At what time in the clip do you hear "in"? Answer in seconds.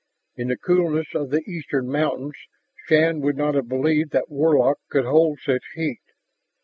0.35-0.47